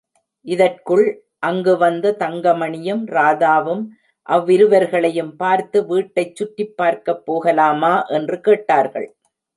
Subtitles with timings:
[0.45, 1.03] இதற்குள்
[1.39, 3.83] அங்கு வந்த தங்கமணியும், ராதாவும்
[4.29, 7.93] அவ்விருவர்களையும் பார்த்து, வீட்டைச் சுற்றிப் பார்க்கப் போகலாமா?
[8.09, 9.07] என்று கேட்டார்கள்.